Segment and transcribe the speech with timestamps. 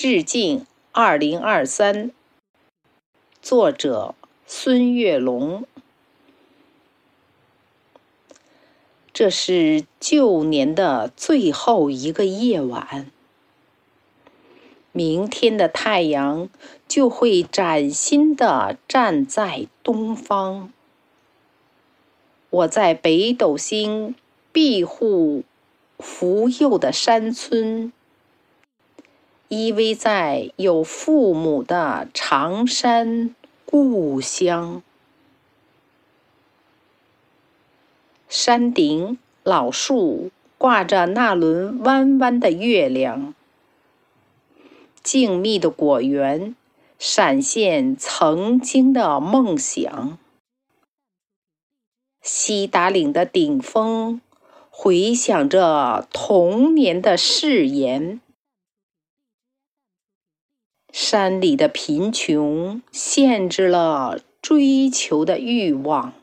[0.00, 2.12] 致敬二零二三，
[3.42, 4.14] 作者
[4.46, 5.66] 孙月龙。
[9.12, 13.10] 这是旧年的最后一个夜晚，
[14.92, 16.48] 明天的太阳
[16.86, 20.72] 就会崭新的站在东方。
[22.50, 24.14] 我在北斗星
[24.52, 25.42] 庇护
[25.98, 27.92] 福佑的山村。
[29.48, 33.34] 依偎在有父母的长山
[33.64, 34.82] 故乡，
[38.28, 43.32] 山顶老树挂着那轮弯弯的月亮，
[45.02, 46.54] 静谧的果园
[46.98, 50.18] 闪现曾经的梦想，
[52.20, 54.20] 西达岭的顶峰
[54.68, 58.20] 回响着童年的誓言。
[60.90, 66.14] 山里的贫穷限制了追求的欲望，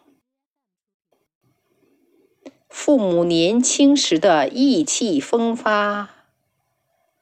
[2.68, 6.10] 父母年轻时的意气风发，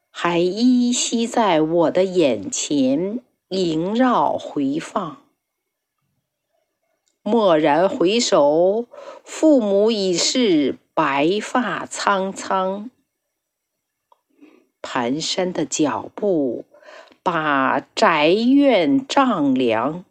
[0.10, 5.18] 还依稀在我的眼前萦绕回放。
[7.24, 8.88] 蓦然回首，
[9.24, 12.90] 父母已是白发苍苍，
[14.82, 16.66] 蹒跚的脚步。
[17.24, 20.04] 把宅院丈量。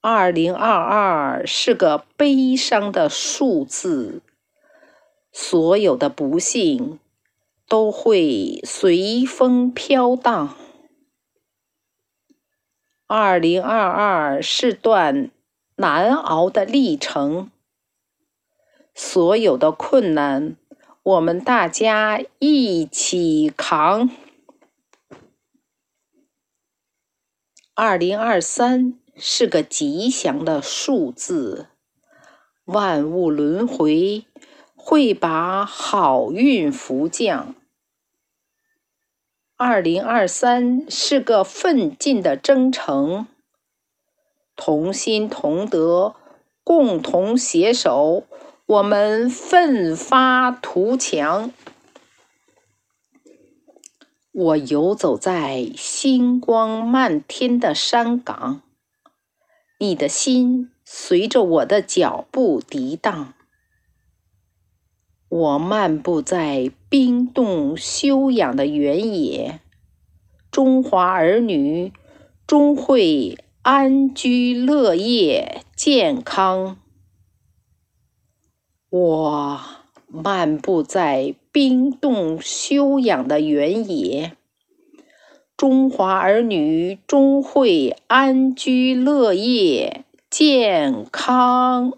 [0.00, 4.22] 二零二二是个悲伤的数字，
[5.30, 6.98] 所有的不幸
[7.68, 10.56] 都会随风飘荡。
[13.06, 15.30] 二零二二是段
[15.76, 17.50] 难熬的历程，
[18.94, 20.56] 所有的困难，
[21.02, 24.08] 我们大家一起扛。
[27.76, 31.66] 二零二三是个吉祥的数字，
[32.66, 34.24] 万物轮回
[34.76, 37.52] 会把好运福降。
[39.56, 43.26] 二零二三是个奋进的征程，
[44.54, 46.14] 同心同德，
[46.62, 48.22] 共同携手，
[48.66, 51.50] 我们奋发图强。
[54.36, 58.62] 我游走在星光漫天的山岗，
[59.78, 63.34] 你的心随着我的脚步涤荡。
[65.28, 69.60] 我漫步在冰冻休养的原野，
[70.50, 71.92] 中华儿女
[72.44, 76.76] 终会安居乐业、健康。
[78.90, 79.60] 我
[80.08, 81.36] 漫步在。
[81.54, 84.32] 冰冻休养的原野，
[85.56, 91.96] 中华儿女终会安居乐业、健康。